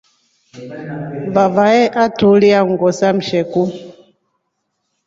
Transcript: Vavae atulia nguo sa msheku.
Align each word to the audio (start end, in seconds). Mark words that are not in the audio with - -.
Vavae 1.35 1.81
atulia 2.03 2.59
nguo 2.69 2.91
sa 2.99 3.09
msheku. 3.17 3.63